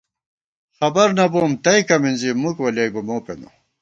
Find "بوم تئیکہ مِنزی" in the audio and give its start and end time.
1.31-2.31